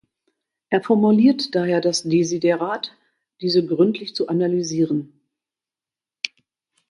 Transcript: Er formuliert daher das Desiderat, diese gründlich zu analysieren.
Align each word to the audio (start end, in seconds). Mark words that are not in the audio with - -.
Er 0.71 0.81
formuliert 0.81 1.53
daher 1.53 1.79
das 1.79 2.01
Desiderat, 2.01 2.97
diese 3.39 3.63
gründlich 3.63 4.15
zu 4.15 4.29
analysieren. 4.29 5.21